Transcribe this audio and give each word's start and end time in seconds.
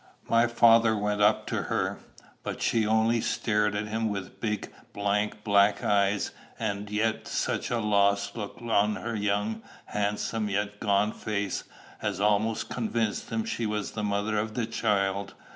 My 0.27 0.47
father 0.47 0.97
went 0.97 1.21
up 1.21 1.45
to 1.45 1.61
her; 1.65 1.99
but 2.41 2.59
she 2.59 2.87
only 2.87 3.21
stared 3.21 3.75
at 3.75 3.85
him 3.85 4.09
with 4.09 4.41
big 4.41 4.71
blank 4.93 5.43
black 5.43 5.83
eyes, 5.83 6.31
and 6.57 6.89
yet 6.89 7.27
such 7.27 7.69
a 7.69 7.77
lost 7.77 8.35
look 8.35 8.57
on 8.63 8.95
her 8.95 9.13
young, 9.13 9.61
handsome, 9.85 10.49
yet 10.49 10.79
gaunt 10.79 11.15
face, 11.17 11.65
as 12.01 12.19
almost 12.19 12.67
convinced 12.67 13.29
him 13.29 13.45
she 13.45 13.67
was 13.67 13.91
the 13.91 14.01
mother 14.03 14.39
of 14.39 14.55
the 14.55 14.65
child. 14.65 15.35